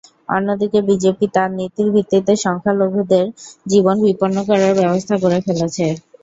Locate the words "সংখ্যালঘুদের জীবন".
2.45-3.95